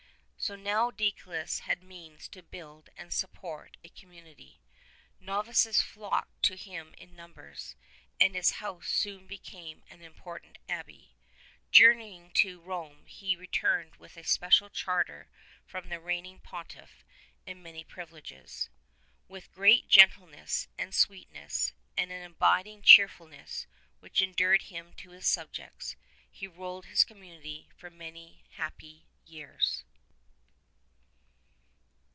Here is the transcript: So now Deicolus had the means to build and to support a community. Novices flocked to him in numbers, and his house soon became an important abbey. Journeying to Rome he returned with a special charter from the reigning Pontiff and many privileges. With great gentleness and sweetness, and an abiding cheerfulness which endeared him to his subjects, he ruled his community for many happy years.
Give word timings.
So 0.43 0.55
now 0.55 0.89
Deicolus 0.89 1.59
had 1.59 1.81
the 1.81 1.85
means 1.85 2.27
to 2.29 2.41
build 2.41 2.89
and 2.97 3.11
to 3.11 3.15
support 3.15 3.77
a 3.83 3.89
community. 3.89 4.59
Novices 5.19 5.81
flocked 5.81 6.41
to 6.45 6.55
him 6.55 6.95
in 6.97 7.15
numbers, 7.15 7.75
and 8.19 8.33
his 8.33 8.53
house 8.53 8.87
soon 8.87 9.27
became 9.27 9.83
an 9.87 10.01
important 10.01 10.57
abbey. 10.67 11.15
Journeying 11.69 12.31
to 12.31 12.59
Rome 12.59 13.05
he 13.05 13.35
returned 13.35 13.97
with 13.97 14.17
a 14.17 14.23
special 14.23 14.71
charter 14.71 15.29
from 15.63 15.89
the 15.89 15.99
reigning 15.99 16.39
Pontiff 16.39 17.05
and 17.45 17.61
many 17.61 17.83
privileges. 17.83 18.67
With 19.27 19.53
great 19.53 19.89
gentleness 19.89 20.67
and 20.75 20.95
sweetness, 20.95 21.73
and 21.95 22.11
an 22.11 22.23
abiding 22.23 22.81
cheerfulness 22.81 23.67
which 23.99 24.23
endeared 24.23 24.63
him 24.63 24.93
to 24.93 25.11
his 25.11 25.27
subjects, 25.27 25.95
he 26.31 26.47
ruled 26.47 26.87
his 26.87 27.03
community 27.03 27.69
for 27.77 27.91
many 27.91 28.43
happy 28.53 29.05
years. 29.23 29.83